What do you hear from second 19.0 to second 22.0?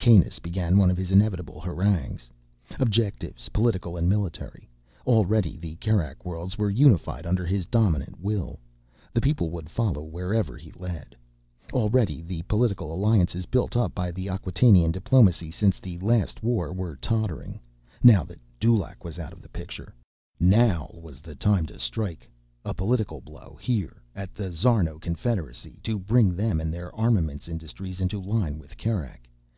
was out of the picture. Now was the time to